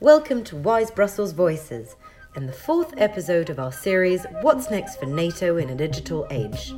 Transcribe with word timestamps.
Welcome 0.00 0.44
to 0.44 0.56
WIIS 0.56 0.94
Brussels 0.94 1.32
Voices 1.32 1.96
and 2.34 2.46
the 2.46 2.52
fourth 2.52 2.92
episode 2.98 3.48
of 3.48 3.58
our 3.58 3.72
series 3.72 4.26
What's 4.42 4.70
Next 4.70 4.96
for 4.96 5.06
NATO 5.06 5.56
in 5.56 5.70
a 5.70 5.74
Digital 5.74 6.26
Age. 6.30 6.74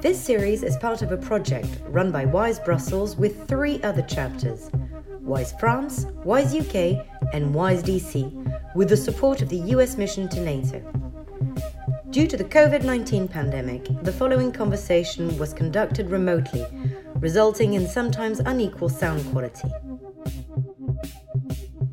This 0.00 0.22
series 0.22 0.62
is 0.62 0.76
part 0.76 1.02
of 1.02 1.10
a 1.10 1.16
project 1.16 1.80
run 1.88 2.12
by 2.12 2.24
WIIS 2.24 2.64
Brussels 2.64 3.16
with 3.16 3.48
three 3.48 3.82
other 3.82 4.02
chapters 4.02 4.70
WIIS 5.24 5.58
France, 5.58 6.04
WIIS 6.24 6.60
UK, 6.60 7.04
and 7.32 7.52
WIIS 7.52 7.82
DC, 7.82 8.74
with 8.76 8.88
the 8.88 8.96
support 8.96 9.42
of 9.42 9.48
the 9.48 9.58
US 9.74 9.96
mission 9.96 10.28
to 10.28 10.40
NATO. 10.40 10.80
Due 12.10 12.28
to 12.28 12.36
the 12.36 12.44
COVID 12.44 12.84
19 12.84 13.26
pandemic, 13.26 13.88
the 14.02 14.12
following 14.12 14.52
conversation 14.52 15.36
was 15.38 15.52
conducted 15.52 16.10
remotely, 16.10 16.66
resulting 17.20 17.74
in 17.74 17.86
sometimes 17.86 18.40
unequal 18.40 18.88
sound 18.88 19.24
quality. 19.30 19.68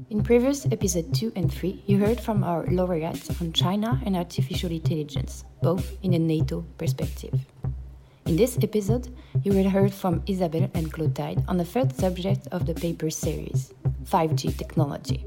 In 0.09 0.23
previous 0.23 0.65
episode 0.71 1.13
2 1.13 1.33
and 1.35 1.53
3, 1.53 1.83
you 1.85 1.99
heard 1.99 2.19
from 2.19 2.43
our 2.43 2.65
laureates 2.67 3.29
on 3.41 3.53
China 3.53 4.01
and 4.05 4.15
artificial 4.15 4.71
intelligence, 4.71 5.43
both 5.61 5.97
in 6.01 6.13
a 6.13 6.19
NATO 6.19 6.65
perspective. 6.77 7.33
In 8.25 8.35
this 8.35 8.57
episode, 8.61 9.13
you 9.43 9.53
will 9.53 9.69
hear 9.69 9.89
from 9.89 10.23
Isabelle 10.27 10.69
and 10.73 10.91
Clotilde 10.91 11.43
on 11.47 11.57
the 11.57 11.65
third 11.65 11.95
subject 11.95 12.47
of 12.51 12.65
the 12.65 12.73
paper 12.73 13.09
series 13.09 13.73
5G 14.05 14.57
technology. 14.57 15.25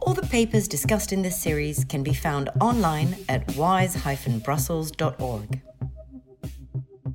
All 0.00 0.14
the 0.14 0.26
papers 0.26 0.68
discussed 0.68 1.12
in 1.12 1.22
this 1.22 1.40
series 1.40 1.84
can 1.84 2.02
be 2.02 2.14
found 2.14 2.50
online 2.60 3.16
at 3.28 3.56
wise-brussels.org. 3.56 5.60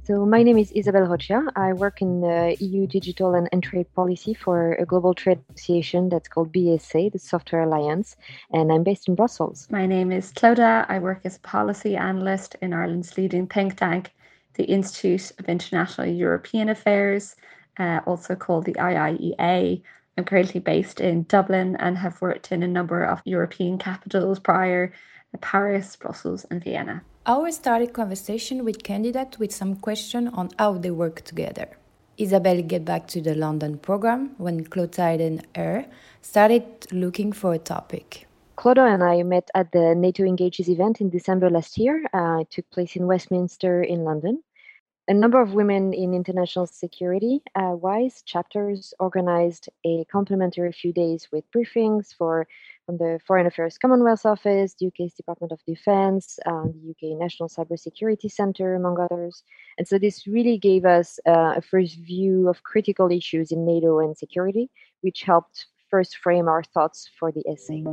So 0.09 0.25
my 0.25 0.41
name 0.41 0.57
is 0.57 0.71
Isabel 0.71 1.03
Rocha. 1.03 1.51
I 1.55 1.71
work 1.73 2.01
in 2.01 2.21
the 2.21 2.57
EU 2.59 2.87
digital 2.87 3.35
and, 3.35 3.47
and, 3.51 3.61
trade 3.61 3.93
policy 3.93 4.33
for 4.33 4.73
a 4.73 4.83
global 4.83 5.13
trade 5.13 5.37
association 5.53 6.09
that's 6.09 6.27
called 6.27 6.51
BSA, 6.51 7.11
the 7.11 7.19
Software 7.19 7.61
Alliance, 7.61 8.15
and 8.51 8.71
I'm 8.71 8.81
based 8.81 9.07
in 9.07 9.13
Brussels. 9.13 9.67
My 9.69 9.85
name 9.85 10.11
is 10.11 10.33
Clodagh. 10.33 10.87
I 10.89 10.97
work 10.97 11.21
as 11.25 11.37
a 11.37 11.41
policy 11.41 11.95
analyst 11.95 12.55
in 12.59 12.73
Ireland's 12.73 13.19
leading 13.19 13.45
think 13.45 13.77
tank, 13.77 14.11
the 14.55 14.63
Institute 14.63 15.31
of 15.37 15.47
International 15.47 16.07
European 16.07 16.69
Affairs, 16.69 17.35
uh, 17.77 17.99
also 18.07 18.33
called 18.33 18.65
the 18.65 18.73
IIEA. 18.73 19.83
I'm 20.17 20.25
currently 20.25 20.59
based 20.59 20.99
in 20.99 21.25
Dublin 21.25 21.75
and 21.75 21.99
have 21.99 22.19
worked 22.19 22.51
in 22.51 22.63
a 22.63 22.67
number 22.67 23.03
of 23.03 23.21
European 23.25 23.77
capitals 23.77 24.39
prior 24.39 24.91
Paris, 25.39 25.95
Brussels, 25.95 26.47
and 26.49 26.63
Vienna. 26.63 27.03
I 27.25 27.33
always 27.33 27.57
started 27.57 27.93
conversation 27.93 28.63
with 28.63 28.83
candidates 28.83 29.37
with 29.37 29.51
some 29.51 29.75
question 29.75 30.29
on 30.29 30.49
how 30.57 30.77
they 30.77 30.91
work 30.91 31.21
together. 31.21 31.69
Isabelle 32.17 32.61
get 32.61 32.85
back 32.85 33.07
to 33.09 33.21
the 33.21 33.35
London 33.35 33.77
program 33.77 34.35
when 34.37 34.63
Clotilde 34.63 35.21
and 35.21 35.47
her 35.55 35.85
started 36.21 36.63
looking 36.91 37.31
for 37.31 37.53
a 37.53 37.59
topic. 37.59 38.27
Clodo 38.57 38.85
and 38.93 39.03
I 39.03 39.23
met 39.23 39.49
at 39.53 39.71
the 39.71 39.95
NATO 39.95 40.23
Engages 40.23 40.69
event 40.69 41.01
in 41.01 41.09
December 41.09 41.49
last 41.49 41.77
year. 41.77 42.05
Uh, 42.13 42.39
it 42.41 42.51
took 42.51 42.69
place 42.71 42.95
in 42.95 43.05
Westminster 43.05 43.81
in 43.81 44.03
London 44.03 44.43
a 45.09 45.13
number 45.13 45.41
of 45.41 45.55
women 45.55 45.91
in 45.91 46.13
international 46.13 46.67
security 46.67 47.41
uh, 47.55 47.73
WIIS 47.73 48.23
chapters 48.25 48.93
organized 48.99 49.67
a 49.83 50.05
complimentary 50.11 50.71
few 50.71 50.93
days 50.93 51.27
with 51.31 51.43
briefings 51.51 52.13
for 52.15 52.47
from 52.85 52.97
the 52.97 53.19
Foreign 53.25 53.47
Affairs 53.47 53.77
Commonwealth 53.79 54.23
Office, 54.25 54.75
the 54.79 54.87
UK's 54.87 55.15
Department 55.15 55.51
of 55.51 55.59
Defense, 55.65 56.37
uh, 56.45 56.63
the 56.63 56.91
UK 56.91 57.19
National 57.19 57.49
Cybersecurity 57.49 58.31
Centre, 58.31 58.75
among 58.75 58.99
others. 58.99 59.43
And 59.79 59.87
so 59.87 59.97
this 59.97 60.27
really 60.27 60.59
gave 60.59 60.85
us 60.85 61.19
uh, 61.27 61.55
a 61.57 61.61
first 61.61 61.97
view 61.97 62.47
of 62.47 62.61
critical 62.61 63.11
issues 63.11 63.51
in 63.51 63.65
NATO 63.65 63.99
and 63.99 64.15
security, 64.15 64.69
which 65.01 65.23
helped 65.23 65.65
first 65.89 66.17
frame 66.17 66.47
our 66.47 66.63
thoughts 66.63 67.09
for 67.19 67.31
the 67.31 67.43
essay. 67.49 67.83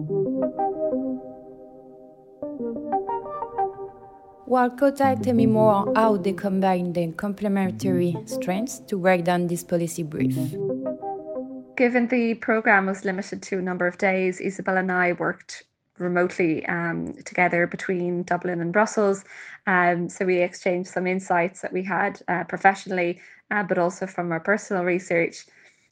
While 4.46 4.70
Kota 4.70 5.18
tell 5.20 5.34
me 5.34 5.46
more 5.46 5.72
on 5.72 5.94
how 5.96 6.16
they 6.18 6.32
combine 6.32 6.92
their 6.92 7.10
complementary 7.10 8.16
strengths 8.26 8.78
to 8.86 8.96
break 8.96 9.24
down 9.24 9.48
this 9.48 9.64
policy 9.64 10.04
brief. 10.04 10.36
Given 11.76 12.06
the 12.06 12.34
program 12.40 12.86
was 12.86 13.04
limited 13.04 13.42
to 13.42 13.58
a 13.58 13.62
number 13.62 13.88
of 13.88 13.98
days, 13.98 14.40
Isabelle 14.40 14.76
and 14.76 14.92
I 14.92 15.12
worked 15.14 15.64
remotely 15.98 16.64
um, 16.66 17.14
together 17.24 17.66
between 17.66 18.22
Dublin 18.22 18.60
and 18.60 18.72
Brussels. 18.72 19.24
Um, 19.66 20.08
so 20.08 20.24
we 20.24 20.38
exchanged 20.38 20.90
some 20.90 21.08
insights 21.08 21.60
that 21.62 21.72
we 21.72 21.82
had 21.82 22.22
uh, 22.28 22.44
professionally, 22.44 23.20
uh, 23.50 23.64
but 23.64 23.78
also 23.78 24.06
from 24.06 24.30
our 24.30 24.40
personal 24.40 24.84
research. 24.84 25.44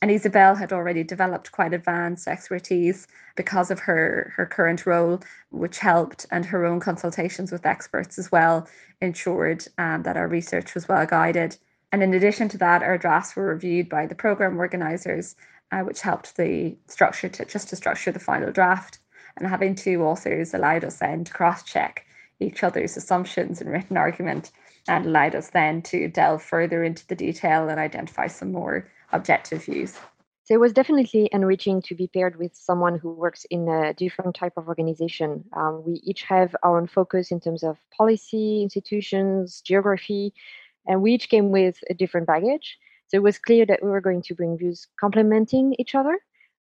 And 0.04 0.10
Isabelle 0.10 0.54
had 0.54 0.70
already 0.70 1.02
developed 1.02 1.50
quite 1.50 1.72
advanced 1.72 2.28
expertise 2.28 3.06
because 3.36 3.70
of 3.70 3.80
her, 3.80 4.34
her 4.36 4.44
current 4.44 4.84
role, 4.84 5.22
which 5.48 5.78
helped, 5.78 6.26
and 6.30 6.44
her 6.44 6.66
own 6.66 6.78
consultations 6.78 7.50
with 7.50 7.64
experts 7.64 8.18
as 8.18 8.30
well 8.30 8.68
ensured 9.00 9.66
um, 9.78 10.02
that 10.02 10.18
our 10.18 10.28
research 10.28 10.74
was 10.74 10.86
well 10.88 11.06
guided. 11.06 11.56
And 11.90 12.02
in 12.02 12.12
addition 12.12 12.50
to 12.50 12.58
that, 12.58 12.82
our 12.82 12.98
drafts 12.98 13.34
were 13.34 13.46
reviewed 13.46 13.88
by 13.88 14.04
the 14.04 14.14
program 14.14 14.58
organisers, 14.58 15.36
uh, 15.72 15.80
which 15.80 16.02
helped 16.02 16.36
the 16.36 16.76
structure 16.86 17.30
to 17.30 17.46
just 17.46 17.70
to 17.70 17.76
structure 17.76 18.12
the 18.12 18.20
final 18.20 18.52
draft. 18.52 18.98
And 19.38 19.48
having 19.48 19.74
two 19.74 20.02
authors 20.02 20.52
allowed 20.52 20.84
us 20.84 20.98
then 20.98 21.24
to 21.24 21.32
cross 21.32 21.62
check 21.62 22.04
each 22.40 22.62
other's 22.62 22.98
assumptions 22.98 23.62
and 23.62 23.70
written 23.70 23.96
argument 23.96 24.52
and 24.86 25.06
allowed 25.06 25.34
us 25.34 25.48
then 25.48 25.80
to 25.80 26.08
delve 26.08 26.42
further 26.42 26.84
into 26.84 27.06
the 27.06 27.16
detail 27.16 27.70
and 27.70 27.80
identify 27.80 28.26
some 28.26 28.52
more 28.52 28.86
objective 29.14 29.64
views. 29.64 29.96
So 30.44 30.52
it 30.52 30.60
was 30.60 30.74
definitely 30.74 31.30
enriching 31.32 31.80
to 31.82 31.94
be 31.94 32.06
paired 32.06 32.36
with 32.36 32.54
someone 32.54 32.98
who 32.98 33.14
works 33.14 33.46
in 33.48 33.66
a 33.66 33.94
different 33.94 34.36
type 34.36 34.52
of 34.58 34.68
organization. 34.68 35.42
Um, 35.56 35.82
we 35.86 36.02
each 36.04 36.22
have 36.24 36.54
our 36.62 36.76
own 36.76 36.86
focus 36.86 37.30
in 37.30 37.40
terms 37.40 37.62
of 37.62 37.78
policy, 37.96 38.62
institutions, 38.62 39.62
geography, 39.62 40.34
and 40.86 41.00
we 41.00 41.14
each 41.14 41.30
came 41.30 41.50
with 41.50 41.78
a 41.88 41.94
different 41.94 42.26
baggage. 42.26 42.78
So 43.08 43.16
it 43.16 43.22
was 43.22 43.38
clear 43.38 43.64
that 43.64 43.82
we 43.82 43.88
were 43.88 44.02
going 44.02 44.20
to 44.20 44.34
bring 44.34 44.58
views 44.58 44.86
complementing 45.00 45.74
each 45.78 45.94
other. 45.94 46.18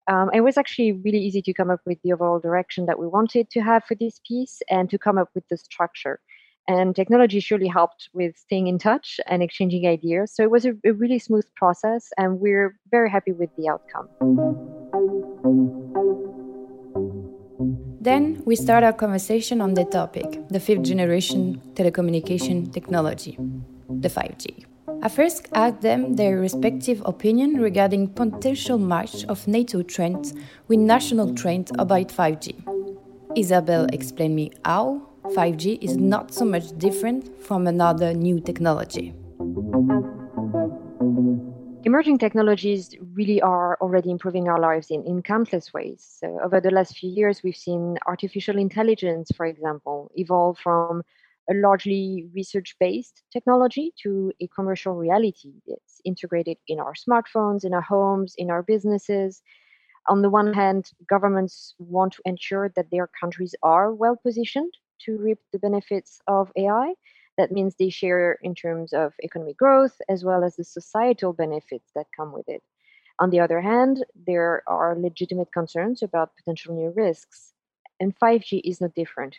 Um, 0.08 0.30
it 0.34 0.42
was 0.42 0.58
actually 0.58 0.94
really 0.94 1.20
easy 1.20 1.42
to 1.42 1.54
come 1.54 1.70
up 1.70 1.82
with 1.86 2.02
the 2.04 2.14
overall 2.14 2.40
direction 2.40 2.86
that 2.86 3.00
we 3.00 3.08
wanted 3.08 3.50
to 3.50 3.62
have 3.62 3.84
for 3.84 3.96
this 3.96 4.22
piece 4.26 4.62
and 4.70 4.90
to 4.92 4.98
come 4.98 5.18
up 5.18 5.30
with 5.36 5.48
the 5.50 5.58
structure. 5.58 6.22
And 6.68 6.96
technology 6.96 7.40
surely 7.42 7.68
helped 7.68 8.10
with 8.14 8.38
staying 8.38 8.68
in 8.68 8.80
touch 8.80 9.20
and 9.28 9.44
exchanging 9.44 9.86
ideas. 9.86 10.34
So 10.34 10.44
it 10.44 10.52
was 10.52 10.66
a, 10.66 10.74
a 10.86 10.94
really 10.94 11.20
smooth 11.20 11.46
process, 11.56 12.10
and 12.18 12.40
we're 12.40 12.80
very 12.90 13.10
happy 13.10 13.34
with 13.34 13.50
the 13.58 13.68
outcome. 13.68 14.08
Then 18.00 18.44
we 18.46 18.56
start 18.58 18.84
our 18.84 18.92
conversation 18.92 19.62
on 19.62 19.76
the 19.76 19.86
topic 19.86 20.26
the 20.50 20.60
fifth 20.60 20.84
generation 20.84 21.62
telecommunication 21.74 22.72
technology, 22.74 23.38
the 23.88 24.10
5G. 24.10 24.66
I 25.02 25.10
first 25.10 25.48
asked 25.54 25.82
them 25.82 26.16
their 26.16 26.38
respective 26.38 27.02
opinion 27.06 27.62
regarding 27.62 28.14
potential 28.14 28.78
match 28.78 29.26
of 29.26 29.48
NATO 29.48 29.84
trends 29.84 30.34
with 30.68 30.80
national 30.80 31.34
trends 31.34 31.72
about 31.78 32.08
5G. 32.08 32.56
Isabelle 33.36 33.88
explained 33.94 34.36
me 34.36 34.52
how 34.66 35.13
5G 35.32 35.82
is 35.82 35.98
not 35.98 36.34
so 36.34 36.46
much 36.46 36.78
different 36.78 37.42
from 37.42 37.66
another 37.66 38.14
new 38.14 38.40
technology. 38.40 39.14
Emerging 41.86 42.18
technologies 42.18 42.96
really 43.14 43.42
are 43.42 43.78
already 43.82 44.12
improving 44.12 44.48
our 44.48 44.60
lives 44.60 44.92
in, 44.92 45.04
in 45.06 45.22
countless 45.22 45.74
ways. 45.74 46.18
So, 46.20 46.40
over 46.44 46.60
the 46.60 46.72
last 46.72 46.98
few 46.98 47.10
years, 47.10 47.42
we've 47.44 47.56
seen 47.56 47.98
artificial 48.06 48.58
intelligence, 48.58 49.32
for 49.36 49.46
example, 49.46 50.12
evolve 50.16 50.58
from 50.60 51.04
a 51.50 51.54
largely 51.54 52.28
research 52.34 52.76
based 52.80 53.24
technology 53.32 53.94
to 54.04 54.32
a 54.42 54.48
commercial 54.48 54.94
reality. 54.94 55.54
It's 55.66 56.02
integrated 56.06 56.58
in 56.68 56.80
our 56.80 56.94
smartphones, 56.94 57.66
in 57.66 57.74
our 57.74 57.82
homes, 57.82 58.36
in 58.38 58.50
our 58.50 58.64
businesses, 58.64 59.42
on 60.08 60.22
the 60.22 60.30
one 60.30 60.54
hand, 60.54 60.92
governments 61.08 61.76
want 61.80 62.14
to 62.14 62.22
ensure 62.26 62.70
that 62.76 62.92
their 62.92 63.08
countries 63.20 63.56
are 63.64 63.94
well 63.94 64.18
positioned 64.22 64.74
to 65.02 65.18
reap 65.18 65.40
the 65.52 65.60
benefits 65.60 66.22
of 66.28 66.52
AI. 66.56 66.94
That 67.38 67.52
means 67.52 67.76
they 67.76 67.90
share 67.90 68.34
in 68.42 68.54
terms 68.56 68.94
of 68.94 69.14
economic 69.24 69.58
growth 69.58 70.00
as 70.10 70.24
well 70.24 70.44
as 70.44 70.56
the 70.56 70.64
societal 70.64 71.34
benefits 71.34 71.92
that 71.96 72.08
come 72.16 72.32
with 72.32 72.48
it. 72.48 72.64
On 73.20 73.30
the 73.30 73.40
other 73.40 73.62
hand, 73.62 74.06
there 74.28 74.64
are 74.68 74.96
legitimate 74.98 75.52
concerns 75.52 76.02
about 76.02 76.36
potential 76.36 76.76
new 76.76 76.92
risks, 76.96 77.54
and 78.00 78.18
5G 78.18 78.62
is 78.64 78.82
no 78.82 78.88
different. 78.90 79.38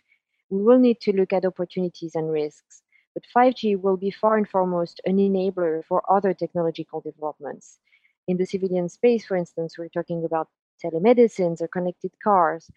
We 0.51 0.63
will 0.63 0.79
need 0.79 1.01
to 1.01 1.13
look 1.13 1.33
at 1.33 1.45
opportunities 1.45 2.15
and 2.15 2.31
risks, 2.31 2.83
but 3.15 3.25
5G 3.37 3.81
will 3.81 3.97
be 3.97 4.11
far 4.11 4.37
and 4.37 4.49
foremost 4.49 5.01
an 5.07 5.17
enabler 5.17 5.85
for 5.85 6.03
other 6.11 6.35
technological 6.35 7.01
developments. 7.01 7.79
In 8.27 8.37
the 8.37 8.47
civilian 8.47 8.89
space, 8.89 9.27
for 9.27 9.37
instance, 9.37 9.77
we're 9.77 9.89
talking 9.89 10.25
about 10.25 10.49
telemedicines 10.83 11.61
or 11.61 11.69
connected 11.69 12.13
cars, 12.23 12.71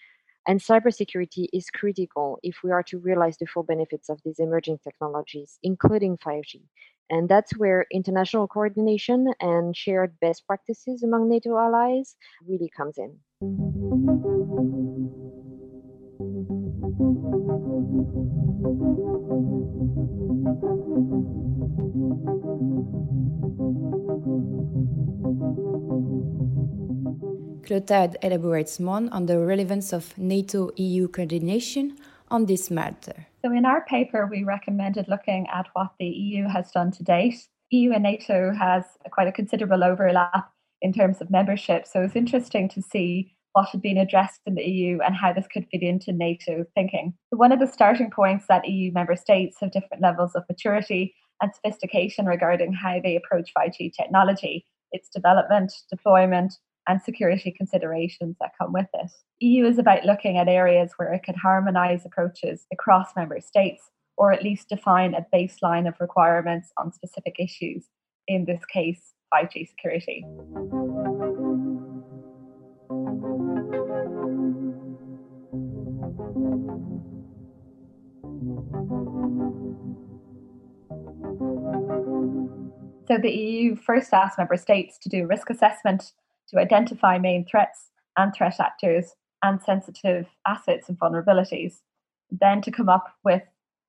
and 0.48 0.60
cybersecurity 0.62 1.48
is 1.54 1.70
critical 1.70 2.40
if 2.42 2.58
we 2.64 2.72
are 2.72 2.84
to 2.84 2.98
realize 2.98 3.38
the 3.38 3.46
full 3.46 3.64
benefits 3.64 4.10
of 4.10 4.20
these 4.24 4.40
emerging 4.40 4.80
technologies, 4.84 5.60
including 5.62 6.18
5G. 6.18 6.62
And 7.10 7.30
that's 7.30 7.58
where 7.58 7.86
international 7.92 8.48
coordination 8.48 9.28
and 9.40 9.76
shared 9.76 10.20
best 10.20 10.46
practices 10.48 11.04
among 11.04 11.30
NATO 11.30 11.58
allies 11.58 12.16
really 12.46 12.70
comes 12.76 12.98
in. 12.98 14.87
Clotilde 27.68 28.18
elaborates 28.24 28.80
more 28.80 29.08
on 29.12 29.28
the 29.28 29.38
relevance 29.38 29.94
of 29.94 30.18
NATO 30.18 30.72
EU 30.78 31.08
coordination 31.08 31.98
on 32.30 32.48
this 32.48 32.72
matter. 32.72 33.28
So, 33.44 33.52
in 33.52 33.66
our 33.66 33.86
paper, 33.86 34.26
we 34.26 34.44
recommended 34.44 35.08
looking 35.08 35.46
at 35.54 35.68
what 35.74 35.94
the 36.00 36.08
EU 36.08 36.48
has 36.48 36.72
done 36.72 36.90
to 36.94 37.04
date. 37.04 37.48
EU 37.70 37.92
and 37.92 38.02
NATO 38.02 38.52
has 38.54 38.86
quite 39.12 39.28
a 39.28 39.32
considerable 39.32 39.84
overlap 39.84 40.52
in 40.82 40.94
terms 40.94 41.22
of 41.22 41.30
membership. 41.30 41.86
So, 41.86 42.02
it's 42.02 42.16
interesting 42.16 42.68
to 42.70 42.82
see 42.82 43.37
what 43.58 43.70
had 43.70 43.82
been 43.82 43.98
addressed 43.98 44.42
in 44.46 44.54
the 44.54 44.64
EU 44.64 45.00
and 45.04 45.16
how 45.16 45.34
this 45.34 45.48
could 45.52 45.66
fit 45.72 45.82
into 45.82 46.12
NATO 46.12 46.64
thinking. 46.76 47.16
One 47.32 47.52
of 47.52 47.60
the 47.60 47.66
starting 47.66 48.12
points 48.12 48.46
that 48.50 48.70
EU 48.70 48.92
member 48.92 49.16
states 49.16 49.58
have 49.60 49.72
different 49.72 50.04
levels 50.04 50.36
of 50.36 50.44
maturity 50.48 51.16
and 51.42 51.52
sophistication 51.56 52.28
regarding 52.28 52.72
how 52.72 53.00
they 53.02 53.16
approach 53.16 53.50
5G 53.58 53.92
technology, 53.96 54.64
its 54.92 55.10
development, 55.10 55.74
deployment, 55.90 56.54
and 56.88 57.02
security 57.02 57.52
considerations 57.52 58.36
that 58.40 58.52
come 58.62 58.74
with 58.74 58.90
it. 58.94 59.10
EU 59.40 59.66
is 59.66 59.80
about 59.80 60.06
looking 60.06 60.38
at 60.38 60.48
areas 60.48 60.92
where 60.98 61.12
it 61.12 61.24
can 61.24 61.34
harmonize 61.34 62.06
approaches 62.06 62.68
across 62.72 63.16
member 63.16 63.42
states 63.42 63.90
or 64.18 64.32
at 64.32 64.44
least 64.44 64.70
define 64.70 65.16
a 65.16 65.26
baseline 65.36 65.88
of 65.88 65.96
requirements 66.00 66.72
on 66.78 66.94
specific 66.94 67.38
issues, 67.40 67.88
in 68.28 68.46
this 68.46 68.64
case, 68.72 69.16
5G 69.34 69.68
security. 69.68 70.24
So 83.08 83.18
the 83.18 83.32
EU 83.32 83.76
first 83.78 84.14
asked 84.14 84.38
member 84.38 84.58
states 84.58 84.98
to 85.00 85.10
do 85.10 85.26
risk 85.26 85.50
assessment 85.50 86.12
to 86.50 86.60
identify 86.60 87.18
main 87.18 87.46
threats 87.46 87.90
and 88.18 88.34
threat 88.34 88.60
actors 88.60 89.16
and 89.42 89.62
sensitive 89.62 90.28
assets 90.46 90.90
and 90.90 91.00
vulnerabilities, 91.00 91.76
then 92.30 92.62
to 92.62 92.72
come 92.72 92.90
up 92.90 93.16
with 93.24 93.44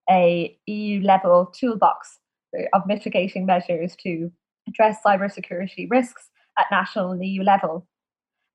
a 0.09 0.57
EU 0.67 1.03
level 1.03 1.47
toolbox 1.47 2.21
of 2.73 2.87
mitigating 2.87 3.45
measures 3.45 3.97
to 3.97 4.31
address 4.69 4.99
cybersecurity 5.05 5.91
risks 5.91 6.31
at 6.59 6.67
national 6.71 7.11
and 7.11 7.25
EU 7.25 7.43
level. 7.43 7.87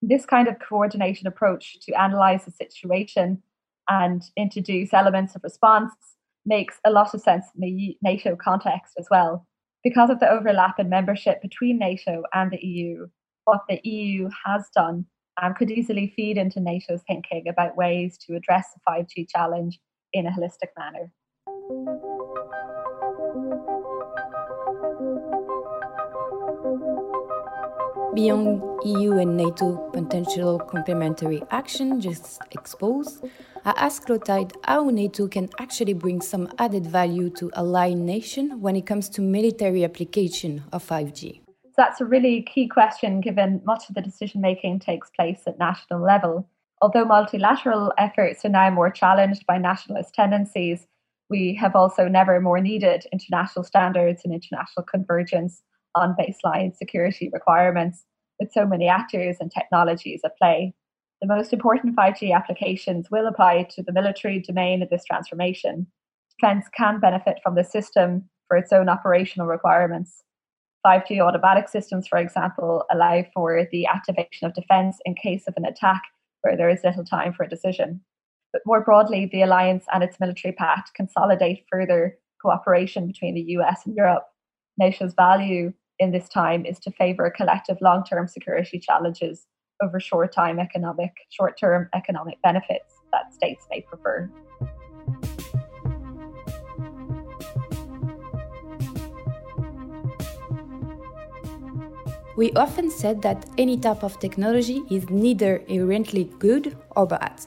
This 0.05 0.25
kind 0.25 0.50
of 0.50 0.59
coordination 0.59 1.27
approach 1.27 1.79
to 1.83 1.94
analyze 1.94 2.44
the 2.44 2.51
situation 2.51 3.41
and 3.88 4.21
introduce 4.35 4.94
elements 4.94 5.33
of 5.33 5.44
response 5.45 5.94
makes 6.45 6.75
a 6.85 6.91
lot 6.91 7.13
of 7.13 7.21
sense 7.21 7.45
in 7.55 7.61
the 7.61 7.97
NATO 8.01 8.35
context 8.35 8.95
as 9.00 9.07
well 9.09 9.47
because 9.81 10.09
of 10.09 10.19
the 10.19 10.29
overlap 10.29 10.77
in 10.77 10.89
membership 10.89 11.41
between 11.41 11.77
NATO 11.77 12.23
and 12.33 12.51
the 12.51 12.59
EU, 12.65 13.07
what 13.45 13.61
the 13.69 13.79
EU 13.88 14.29
has 14.45 14.65
done 14.75 15.05
um, 15.41 15.53
could 15.53 15.71
easily 15.71 16.11
feed 16.17 16.38
into 16.38 16.59
NATO's 16.59 17.01
thinking 17.07 17.47
about 17.47 17.77
ways 17.77 18.17
to 18.27 18.35
address 18.35 18.67
the 18.73 18.81
5G 18.85 19.27
challenge 19.29 19.79
in 20.11 20.27
a 20.27 20.31
holistic 20.31 20.71
manner. 20.77 22.23
Beyond 28.15 28.62
EU 28.86 29.18
and 29.18 29.36
NATO 29.36 29.89
potential 29.92 30.60
complementary 30.60 31.42
action 31.50 32.00
just 32.00 32.44
exposed, 32.51 33.25
I 33.65 33.74
asked 33.75 34.06
Clotilde 34.06 34.54
how 34.63 34.92
NATO 34.92 35.27
can 35.27 35.50
actually 35.60 35.94
bring 35.94 36.21
some 36.21 36.48
added 36.60 36.86
value 36.86 37.31
to 37.31 37.50
allied 37.56 37.98
nations 37.98 38.54
when 38.60 38.75
it 38.75 38.86
comes 38.86 39.10
to 39.10 39.21
military 39.21 39.83
application 39.83 40.63
of 40.71 40.88
5G. 40.88 41.42
So 41.65 41.74
that's 41.75 42.01
a 42.01 42.06
really 42.06 42.44
key 42.44 42.68
question 42.68 43.19
given 43.19 43.62
much 43.65 43.89
of 43.89 43.95
the 43.95 44.01
decision 44.01 44.42
making 44.42 44.81
takes 44.81 45.10
place 45.10 45.42
at 45.48 45.57
national 45.57 46.00
level. 46.00 46.48
Although 46.83 47.06
multilateral 47.06 47.94
efforts 47.98 48.45
are 48.45 48.50
now 48.50 48.69
more 48.69 48.92
challenged 48.92 49.48
by 49.48 49.57
nationalist 49.57 50.13
tendencies, 50.13 50.86
we 51.31 51.56
have 51.56 51.75
also 51.75 52.07
never 52.07 52.39
more 52.39 52.60
needed 52.60 53.07
international 53.12 53.63
standards 53.63 54.21
and 54.24 54.31
international 54.36 54.83
convergence 54.83 55.63
on 55.95 56.16
baseline 56.19 56.75
security 56.75 57.30
requirements 57.31 58.06
with 58.40 58.51
so 58.51 58.66
many 58.66 58.88
actors 58.88 59.38
and 59.40 59.51
technologies 59.51 60.22
at 60.24 60.38
play. 60.38 60.74
The 61.22 61.28
most 61.28 61.54
important 61.54 61.95
5G 61.95 62.36
applications 62.36 63.10
will 63.10 63.28
apply 63.28 63.68
to 63.72 63.84
the 63.84 63.94
military 63.94 64.40
domain 64.40 64.81
of 64.81 64.90
this 64.90 65.06
transformation. 65.06 65.88
Defense 66.40 66.66
can 66.75 67.00
benefit 67.00 67.40
from 67.42 67.56
the 67.56 67.63
system 67.63 68.30
for 68.48 68.57
its 68.57 68.74
own 68.74 68.90
operational 68.90 69.48
requirements. 69.48 70.24
5G 70.86 71.22
automatic 71.22 71.69
systems, 71.69 72.07
for 72.07 72.18
example, 72.18 72.84
allow 72.92 73.24
for 73.34 73.68
the 73.72 73.88
activation 73.88 74.46
of 74.48 74.54
defense 74.54 74.98
in 75.06 75.16
case 75.16 75.48
of 75.48 75.54
an 75.56 75.66
attack 75.66 76.01
where 76.42 76.57
there 76.57 76.69
is 76.69 76.84
little 76.84 77.06
time 77.06 77.34
for 77.34 77.44
a 77.44 77.50
decision. 77.50 78.01
But 78.51 78.63
more 78.66 78.84
broadly, 78.84 79.30
the 79.31 79.44
alliance 79.44 79.86
and 79.94 80.04
its 80.04 80.19
military 80.19 80.51
pact 80.54 80.94
consolidate 80.94 81.66
further 81.72 82.18
cooperation 82.42 83.07
between 83.07 83.34
the 83.34 83.54
US 83.57 83.86
and 83.86 83.96
Europe. 83.96 84.25
NATO's 84.78 85.13
value 85.13 85.72
in 86.00 86.12
this 86.12 86.28
time 86.30 86.66
is 86.66 86.80
to 86.80 86.92
favor 86.92 87.30
collective 87.30 87.78
long-term 87.81 88.28
security 88.28 88.80
challenges 88.80 89.48
over 89.81 90.00
short-time 90.00 90.60
economic 90.60 91.12
short-term 91.30 91.90
economic 91.94 92.42
benefits 92.42 92.95
that 93.12 93.34
states 93.34 93.66
may 93.69 93.81
prefer. 93.81 94.30
We 102.36 102.51
often 102.54 102.89
said 102.89 103.22
that 103.22 103.46
any 103.60 103.78
type 103.78 104.04
of 104.04 104.19
technology 104.19 104.81
is 104.89 105.07
neither 105.12 105.57
inherently 105.68 106.24
good 106.39 106.75
or 106.96 107.06
bad. 107.06 107.46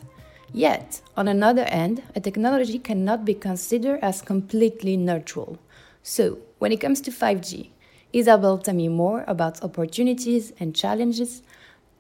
Yet, 0.53 1.03
on 1.17 1.27
another 1.27 1.65
hand, 1.65 2.05
a 2.15 2.21
technology 2.21 2.79
cannot 2.79 3.25
be 3.25 3.35
considered 3.35 3.99
as 4.01 4.23
completely 4.23 4.97
neutral. 4.97 5.59
So, 6.05 6.39
when 6.61 6.71
it 6.71 6.81
comes 6.81 7.01
to 7.03 7.11
5G, 7.11 7.71
Isabel 8.17 8.57
tell 8.57 8.75
me 8.75 8.89
more 8.89 9.25
about 9.29 9.63
opportunities 9.63 10.51
and 10.59 10.75
challenges 10.75 11.43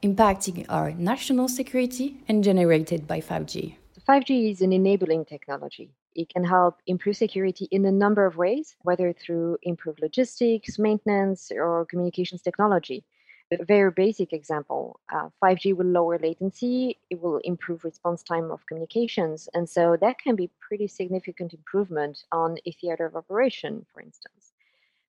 impacting 0.02 0.64
our 0.66 0.92
national 0.92 1.46
security 1.46 2.16
and 2.26 2.42
generated 2.42 3.06
by 3.06 3.20
5G. 3.20 3.74
5G 4.08 4.50
is 4.50 4.62
an 4.62 4.72
enabling 4.72 5.26
technology. 5.26 5.90
It 6.14 6.30
can 6.30 6.42
help 6.42 6.78
improve 6.86 7.18
security 7.18 7.68
in 7.70 7.84
a 7.84 7.92
number 7.92 8.24
of 8.24 8.38
ways, 8.38 8.76
whether 8.80 9.12
through 9.12 9.58
improved 9.62 10.00
logistics, 10.00 10.78
maintenance, 10.78 11.52
or 11.54 11.84
communications 11.84 12.40
technology. 12.40 13.04
A 13.52 13.62
very 13.62 13.90
basic 13.90 14.32
example 14.32 15.00
uh, 15.14 15.28
5G 15.44 15.76
will 15.76 15.84
lower 15.84 16.18
latency, 16.18 16.98
it 17.10 17.20
will 17.20 17.40
improve 17.44 17.84
response 17.84 18.22
time 18.22 18.50
of 18.50 18.64
communications. 18.64 19.50
And 19.52 19.68
so 19.68 19.98
that 20.00 20.18
can 20.18 20.34
be 20.34 20.50
pretty 20.66 20.86
significant 20.88 21.52
improvement 21.52 22.24
on 22.32 22.56
a 22.64 22.72
theater 22.72 23.04
of 23.04 23.16
operation, 23.16 23.84
for 23.92 24.00
instance. 24.00 24.45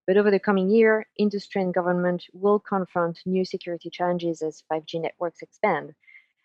But 0.08 0.16
over 0.16 0.32
the 0.32 0.40
coming 0.40 0.70
year, 0.70 1.06
industry 1.18 1.62
and 1.62 1.74
government 1.74 2.24
will 2.34 2.60
confront 2.60 3.20
new 3.26 3.44
security 3.44 3.90
challenges 3.90 4.42
as 4.42 4.64
5G 4.72 5.02
networks 5.02 5.42
expand. 5.42 5.94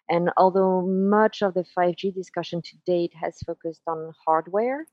And 0.08 0.30
although 0.36 0.82
much 0.82 1.42
of 1.42 1.54
the 1.54 1.64
5G 1.64 2.12
discussion 2.12 2.60
to 2.60 2.76
date 2.84 3.12
has 3.14 3.38
focused 3.46 3.82
on 3.86 4.12
hardware, 4.26 4.86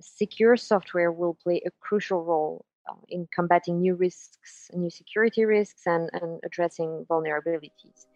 secure 0.00 0.56
software 0.56 1.12
will 1.12 1.34
play 1.34 1.62
a 1.64 1.70
crucial 1.80 2.24
role 2.24 2.64
uh, 2.88 2.94
in 3.08 3.28
combating 3.32 3.80
new 3.80 3.94
risks, 3.94 4.70
new 4.74 4.90
security 4.90 5.44
risks, 5.44 5.82
and, 5.86 6.10
and 6.12 6.40
addressing 6.44 7.06
vulnerabilities. 7.08 8.06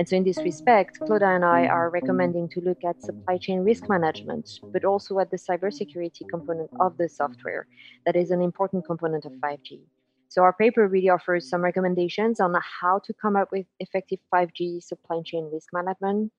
And 0.00 0.08
so, 0.08 0.16
in 0.16 0.24
this 0.24 0.44
respect, 0.46 1.00
Claudia 1.06 1.28
and 1.36 1.44
I 1.44 1.66
are 1.66 1.90
recommending 1.90 2.48
to 2.50 2.62
look 2.62 2.84
at 2.84 3.02
supply 3.02 3.38
chain 3.38 3.60
risk 3.60 3.88
management, 3.90 4.50
but 4.72 4.84
also 4.86 5.20
at 5.20 5.30
the 5.30 5.36
cybersecurity 5.36 6.26
component 6.26 6.70
of 6.80 6.96
the 6.98 7.08
software 7.10 7.68
that 8.06 8.16
is 8.16 8.32
an 8.32 8.42
important 8.42 8.86
component 8.86 9.26
of 9.26 9.34
5G. 9.44 9.86
So, 10.28 10.42
our 10.42 10.54
paper 10.54 10.88
really 10.88 11.10
offers 11.10 11.48
some 11.48 11.62
recommendations 11.62 12.40
on 12.40 12.54
how 12.80 13.00
to 13.04 13.14
come 13.14 13.36
up 13.36 13.52
with 13.52 13.66
effective 13.78 14.20
5G 14.34 14.80
supply 14.80 15.22
chain 15.22 15.50
risk 15.52 15.68
management, 15.74 16.32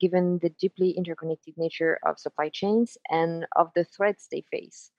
given 0.00 0.40
the 0.40 0.50
deeply 0.50 0.90
interconnected 0.90 1.54
nature 1.56 2.00
of 2.04 2.18
supply 2.18 2.50
chains 2.50 2.98
and 3.10 3.46
of 3.56 3.70
the 3.76 3.84
threats 3.84 4.26
they 4.30 4.42
face. 4.50 4.90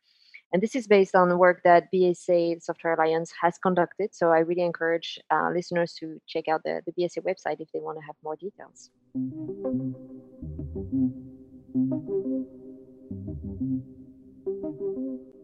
And 0.56 0.64
this 0.64 0.74
is 0.74 0.88
based 0.88 1.16
on 1.16 1.38
work 1.38 1.64
that 1.66 1.92
BSA 1.94 2.64
Software 2.64 2.94
Alliance 2.94 3.30
has 3.42 3.58
conducted. 3.58 4.16
So 4.16 4.32
I 4.32 4.40
really 4.40 4.62
encourage 4.62 5.20
uh, 5.30 5.50
listeners 5.54 5.92
to 6.00 6.22
check 6.28 6.48
out 6.48 6.64
the, 6.64 6.82
the 6.86 6.94
BSA 6.94 7.26
website 7.26 7.60
if 7.60 7.70
they 7.74 7.82
want 7.82 7.98
to 7.98 8.06
have 8.06 8.16
more 8.24 8.38
details. 8.38 8.90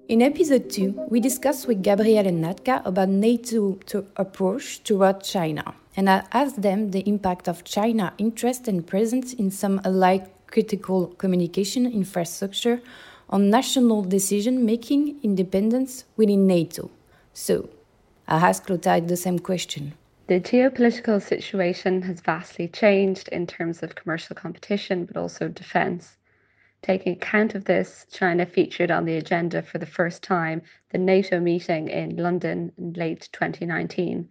In 0.07 0.21
episode 0.21 0.69
2, 0.69 1.07
we 1.09 1.19
discussed 1.19 1.67
with 1.67 1.83
Gabriel 1.83 2.25
and 2.25 2.41
Natka 2.41 2.81
about 2.85 3.09
NATO 3.09 3.73
to 3.87 4.05
approach 4.15 4.81
toward 4.85 5.23
China, 5.25 5.75
and 5.97 6.09
I 6.09 6.23
asked 6.31 6.61
them 6.61 6.91
the 6.91 7.01
impact 7.01 7.49
of 7.49 7.65
China 7.65 8.13
interest 8.17 8.69
and 8.69 8.87
presence 8.87 9.33
in 9.33 9.51
some 9.51 9.81
allied 9.83 10.29
critical 10.47 11.07
communication 11.07 11.85
infrastructure 11.85 12.81
on 13.31 13.49
national 13.49 14.03
decision 14.03 14.65
making 14.65 15.17
independence 15.23 16.03
within 16.17 16.45
NATO. 16.47 16.91
So, 17.33 17.69
I 18.27 18.37
asked 18.49 18.65
Clotilde 18.65 19.07
the 19.07 19.17
same 19.17 19.39
question. 19.39 19.93
The 20.27 20.39
geopolitical 20.39 21.21
situation 21.21 22.01
has 22.03 22.21
vastly 22.21 22.67
changed 22.67 23.27
in 23.29 23.47
terms 23.47 23.83
of 23.83 23.95
commercial 23.95 24.35
competition, 24.35 25.05
but 25.05 25.17
also 25.17 25.47
defense. 25.47 26.17
Taking 26.81 27.13
account 27.13 27.53
of 27.53 27.65
this, 27.65 28.05
China 28.11 28.45
featured 28.45 28.91
on 28.91 29.05
the 29.05 29.17
agenda 29.17 29.61
for 29.61 29.77
the 29.77 29.85
first 29.85 30.23
time 30.23 30.61
the 30.89 30.97
NATO 30.97 31.39
meeting 31.39 31.89
in 31.89 32.15
London 32.15 32.71
in 32.77 32.93
late 32.93 33.29
2019. 33.31 34.27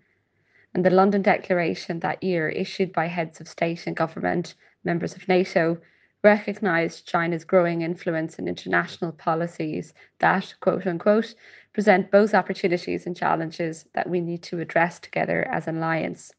And 0.74 0.84
the 0.84 0.90
London 0.90 1.22
Declaration 1.22 2.00
that 2.00 2.22
year, 2.22 2.48
issued 2.48 2.92
by 2.92 3.06
heads 3.06 3.40
of 3.40 3.48
state 3.48 3.86
and 3.86 3.96
government, 3.96 4.54
members 4.84 5.14
of 5.14 5.28
NATO, 5.28 5.78
recognised 6.22 7.06
China's 7.06 7.44
growing 7.44 7.82
influence 7.82 8.38
in 8.38 8.48
international 8.48 9.12
policies 9.12 9.94
that, 10.18 10.54
quote 10.60 10.86
unquote, 10.86 11.34
present 11.72 12.10
both 12.10 12.34
opportunities 12.34 13.06
and 13.06 13.16
challenges 13.16 13.86
that 13.94 14.08
we 14.08 14.20
need 14.20 14.42
to 14.44 14.60
address 14.60 14.98
together 14.98 15.46
as 15.48 15.66
an 15.66 15.78
alliance. 15.78 16.32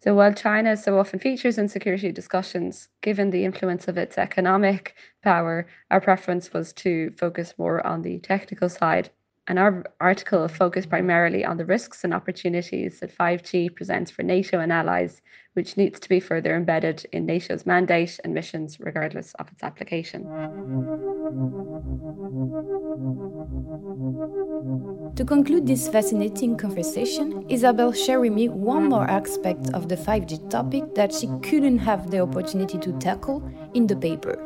So 0.00 0.14
while 0.14 0.32
China 0.32 0.76
so 0.76 0.98
often 0.98 1.18
features 1.18 1.58
in 1.58 1.68
security 1.68 2.10
discussions, 2.10 2.88
given 3.02 3.30
the 3.30 3.44
influence 3.44 3.86
of 3.86 3.98
its 3.98 4.16
economic 4.18 4.94
power, 5.22 5.66
our 5.90 6.00
preference 6.00 6.52
was 6.52 6.72
to 6.74 7.10
focus 7.10 7.54
more 7.58 7.86
on 7.86 8.02
the 8.02 8.18
technical 8.18 8.68
side. 8.68 9.10
And 9.50 9.58
our 9.58 9.84
article 10.00 10.46
focused 10.46 10.88
primarily 10.88 11.44
on 11.44 11.56
the 11.56 11.64
risks 11.64 12.04
and 12.04 12.14
opportunities 12.14 13.00
that 13.00 13.10
5G 13.10 13.74
presents 13.74 14.08
for 14.08 14.22
NATO 14.22 14.60
and 14.60 14.72
allies, 14.72 15.22
which 15.54 15.76
needs 15.76 15.98
to 15.98 16.08
be 16.08 16.20
further 16.20 16.54
embedded 16.54 17.04
in 17.10 17.26
NATO's 17.26 17.66
mandate 17.66 18.20
and 18.22 18.32
missions, 18.32 18.78
regardless 18.78 19.34
of 19.40 19.50
its 19.50 19.64
application. 19.64 20.22
To 25.16 25.24
conclude 25.24 25.66
this 25.66 25.88
fascinating 25.88 26.56
conversation, 26.56 27.44
Isabel 27.48 27.90
shared 27.90 28.20
with 28.20 28.32
me 28.32 28.48
one 28.48 28.88
more 28.88 29.10
aspect 29.10 29.68
of 29.74 29.88
the 29.88 29.96
5G 29.96 30.48
topic 30.48 30.94
that 30.94 31.12
she 31.12 31.26
couldn't 31.42 31.78
have 31.78 32.12
the 32.12 32.20
opportunity 32.20 32.78
to 32.78 32.96
tackle 33.00 33.42
in 33.74 33.88
the 33.88 33.96
paper. 33.96 34.38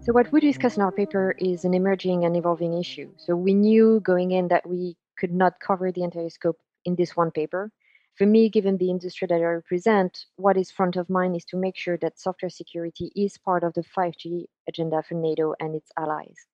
So, 0.00 0.12
what 0.12 0.32
we 0.32 0.40
discuss 0.40 0.76
in 0.76 0.82
our 0.82 0.92
paper 0.92 1.34
is 1.38 1.64
an 1.64 1.74
emerging 1.74 2.24
and 2.24 2.36
evolving 2.36 2.74
issue. 2.78 3.12
So, 3.16 3.36
we 3.36 3.54
knew 3.54 4.00
going 4.00 4.30
in 4.32 4.48
that 4.48 4.68
we 4.68 4.96
could 5.16 5.32
not 5.32 5.60
cover 5.60 5.92
the 5.92 6.02
entire 6.02 6.28
scope 6.30 6.58
in 6.84 6.96
this 6.96 7.16
one 7.16 7.30
paper. 7.30 7.70
For 8.16 8.26
me, 8.26 8.48
given 8.50 8.76
the 8.78 8.90
industry 8.90 9.26
that 9.28 9.36
I 9.40 9.44
represent, 9.44 10.26
what 10.36 10.56
is 10.56 10.70
front 10.70 10.96
of 10.96 11.08
mind 11.08 11.36
is 11.36 11.44
to 11.46 11.56
make 11.56 11.76
sure 11.76 11.96
that 11.98 12.18
software 12.18 12.50
security 12.50 13.12
is 13.16 13.38
part 13.38 13.62
of 13.64 13.74
the 13.74 13.82
5G 13.82 14.48
agenda 14.68 15.02
for 15.02 15.14
NATO 15.14 15.54
and 15.60 15.74
its 15.74 15.90
allies. 15.96 16.46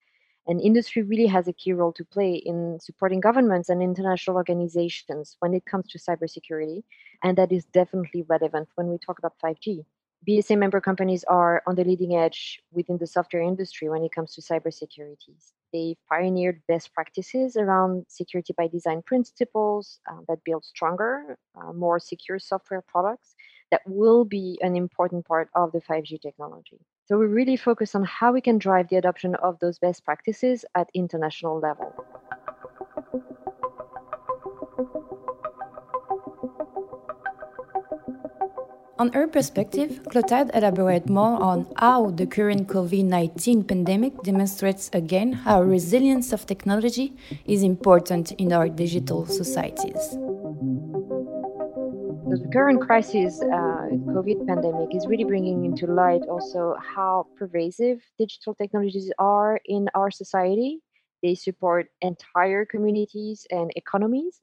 And 0.46 0.60
industry 0.60 1.02
really 1.02 1.26
has 1.26 1.48
a 1.48 1.52
key 1.52 1.72
role 1.72 1.92
to 1.94 2.04
play 2.04 2.34
in 2.34 2.78
supporting 2.80 3.20
governments 3.20 3.68
and 3.68 3.82
international 3.82 4.36
organizations 4.36 5.36
when 5.40 5.54
it 5.54 5.64
comes 5.66 5.88
to 5.90 5.98
cybersecurity. 5.98 6.84
And 7.22 7.36
that 7.38 7.52
is 7.52 7.64
definitely 7.66 8.22
relevant 8.22 8.68
when 8.76 8.88
we 8.88 8.98
talk 8.98 9.18
about 9.18 9.38
5G. 9.40 9.84
BSA 10.28 10.58
member 10.58 10.80
companies 10.80 11.24
are 11.24 11.62
on 11.66 11.76
the 11.76 11.84
leading 11.84 12.16
edge 12.16 12.60
within 12.72 12.98
the 12.98 13.06
software 13.06 13.42
industry 13.42 13.88
when 13.88 14.02
it 14.02 14.12
comes 14.12 14.34
to 14.34 14.40
cybersecurity. 14.40 15.34
They've 15.72 15.98
pioneered 16.08 16.62
best 16.68 16.92
practices 16.94 17.56
around 17.56 18.06
security 18.08 18.54
by 18.56 18.68
design 18.68 19.02
principles 19.04 20.00
uh, 20.10 20.20
that 20.28 20.44
build 20.44 20.64
stronger, 20.64 21.36
uh, 21.56 21.72
more 21.72 21.98
secure 22.00 22.38
software 22.38 22.82
products 22.86 23.34
that 23.70 23.82
will 23.86 24.24
be 24.24 24.58
an 24.62 24.76
important 24.76 25.26
part 25.26 25.48
of 25.54 25.72
the 25.72 25.80
5G 25.80 26.20
technology. 26.20 26.78
So 27.06 27.18
we 27.18 27.26
really 27.26 27.56
focus 27.56 27.94
on 27.94 28.04
how 28.04 28.32
we 28.32 28.40
can 28.40 28.58
drive 28.58 28.88
the 28.88 28.96
adoption 28.96 29.34
of 29.36 29.58
those 29.60 29.78
best 29.78 30.04
practices 30.04 30.64
at 30.74 30.88
international 30.94 31.60
level. 31.60 31.94
On 38.98 39.12
her 39.12 39.28
perspective, 39.28 40.00
Clotilde 40.10 40.50
elaborated 40.54 41.10
more 41.10 41.40
on 41.42 41.66
how 41.76 42.10
the 42.10 42.26
current 42.26 42.66
COVID 42.68 43.04
19 43.04 43.64
pandemic 43.64 44.22
demonstrates 44.22 44.88
again 44.92 45.32
how 45.32 45.62
resilience 45.62 46.32
of 46.32 46.46
technology 46.46 47.14
is 47.44 47.62
important 47.62 48.32
in 48.32 48.52
our 48.52 48.68
digital 48.68 49.26
societies 49.26 50.16
the 52.28 52.48
current 52.52 52.80
crisis, 52.80 53.40
uh, 53.40 53.86
COVID 54.14 54.46
pandemic, 54.46 54.94
is 54.94 55.06
really 55.06 55.24
bringing 55.24 55.64
into 55.64 55.86
light 55.86 56.22
also 56.28 56.74
how 56.80 57.26
pervasive 57.36 58.02
digital 58.18 58.54
technologies 58.54 59.12
are 59.18 59.60
in 59.64 59.88
our 59.94 60.10
society. 60.10 60.80
They 61.22 61.34
support 61.34 61.86
entire 62.02 62.64
communities 62.64 63.46
and 63.50 63.70
economies, 63.76 64.42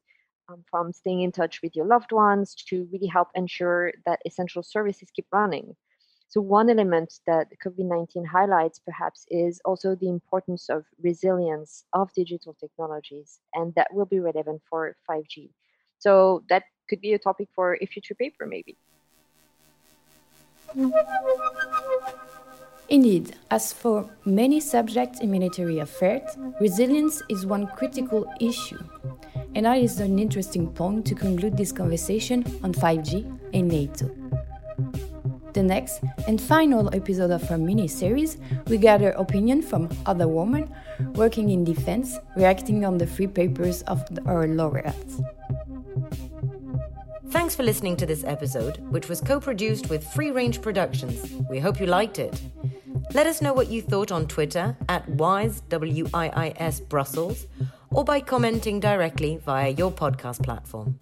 um, 0.50 0.64
from 0.70 0.92
staying 0.92 1.22
in 1.22 1.32
touch 1.32 1.62
with 1.62 1.76
your 1.76 1.86
loved 1.86 2.12
ones 2.12 2.56
to 2.70 2.88
really 2.92 3.08
help 3.08 3.30
ensure 3.36 3.92
that 4.06 4.20
essential 4.26 4.64
services 4.64 5.10
keep 5.16 5.26
running. 5.32 5.76
So, 6.28 6.42
one 6.42 6.70
element 6.70 7.20
that 7.28 7.48
COVID 7.64 7.86
19 7.86 8.26
highlights 8.26 8.80
perhaps 8.80 9.26
is 9.30 9.62
also 9.66 9.96
the 9.96 10.10
importance 10.10 10.70
of 10.70 10.84
resilience 11.02 11.86
of 11.94 12.12
digital 12.14 12.56
technologies, 12.60 13.40
and 13.54 13.74
that 13.76 13.94
will 13.94 14.06
be 14.06 14.20
relevant 14.20 14.62
for 14.70 14.96
5G. 15.10 15.52
So, 16.00 16.44
that 16.50 16.64
could 16.90 17.02
be 17.02 17.14
a 17.14 17.20
topic 17.20 17.50
for 17.54 17.78
a 17.82 17.86
future 17.86 18.16
paper, 18.16 18.46
maybe. 18.48 18.78
Indeed, 22.90 23.36
as 23.50 23.72
for 23.72 24.10
many 24.26 24.60
subjects 24.60 25.20
in 25.20 25.32
military 25.32 25.80
affairs, 25.80 26.38
resilience 26.60 27.22
is 27.30 27.46
one 27.46 27.68
critical 27.68 28.26
issue. 28.40 28.80
And 29.56 29.66
that 29.66 29.78
is 29.78 30.00
an 30.00 30.18
interesting 30.18 30.68
point 30.68 31.06
to 31.06 31.16
conclude 31.16 31.56
this 31.56 31.72
conversation 31.72 32.44
on 32.64 32.74
5G 32.74 33.40
and 33.54 33.68
NATO. 33.68 34.10
The 35.54 35.62
next 35.62 36.02
and 36.28 36.42
final 36.42 36.90
episode 36.96 37.30
of 37.30 37.50
our 37.52 37.60
mini 37.60 37.88
series, 37.88 38.38
we 38.68 38.78
gather 38.78 39.12
opinion 39.12 39.62
from 39.62 39.90
other 40.08 40.28
women 40.28 40.74
working 41.14 41.52
in 41.52 41.64
defense, 41.64 42.18
reacting 42.36 42.84
on 42.84 42.98
the 42.98 43.06
three 43.06 43.28
papers 43.28 43.84
of 43.84 44.04
our 44.26 44.48
laureates. 44.48 45.22
Thanks 47.30 47.56
for 47.56 47.64
listening 47.64 47.98
to 47.98 48.08
this 48.08 48.24
episode, 48.24 48.78
which 48.90 49.10
was 49.10 49.22
co 49.22 49.40
produced 49.40 49.90
with 49.90 50.04
Free 50.14 50.32
Range 50.32 50.60
Productions. 50.60 51.32
We 51.50 51.60
hope 51.60 51.80
you 51.80 51.86
liked 51.86 52.18
it. 52.18 52.42
Let 53.14 53.28
us 53.28 53.42
know 53.42 53.54
what 53.54 53.70
you 53.70 53.82
thought 53.82 54.12
on 54.12 54.28
Twitter 54.28 54.76
at 54.90 55.08
WIIS, 55.08 55.62
W 55.70 56.10
I 56.14 56.30
I 56.30 56.54
S 56.58 56.80
Brussels, 56.80 57.46
or 57.94 58.04
by 58.04 58.20
commenting 58.20 58.80
directly 58.80 59.38
via 59.38 59.70
your 59.70 59.92
podcast 59.92 60.44
platform. 60.44 60.98